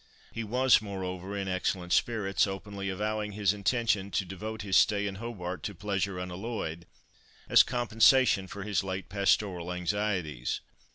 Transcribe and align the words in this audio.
He 0.31 0.43
was, 0.43 0.81
moreover, 0.81 1.37
in 1.37 1.47
excellent 1.47 1.93
spirits, 1.93 2.47
openly 2.47 2.89
avowing 2.89 3.33
his 3.33 3.53
intention 3.53 4.09
to 4.09 4.25
devote 4.25 4.63
his 4.63 4.75
stay 4.75 5.05
in 5.05 5.17
Hobart 5.21 5.61
to 5.61 5.75
pleasure 5.75 6.17
unalloyed, 6.17 6.87
as 7.47 7.61
compensation 7.61 8.47
for 8.47 8.63
his 8.63 8.83
late 8.83 9.09
pastoral 9.09 9.71
anxieties. 9.71 10.59